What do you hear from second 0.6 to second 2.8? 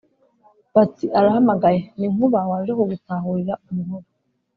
Bati: »‘arahamagaye. Ni Nkuba waje